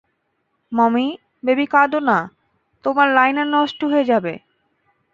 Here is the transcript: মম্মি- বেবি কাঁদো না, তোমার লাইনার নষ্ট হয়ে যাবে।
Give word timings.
মম্মি- 0.71 1.07
বেবি 1.45 1.65
কাঁদো 1.73 1.99
না, 2.01 2.17
তোমার 2.85 3.07
লাইনার 3.17 3.47
নষ্ট 3.47 3.79
হয়ে 3.91 4.09
যাবে। 4.11 4.33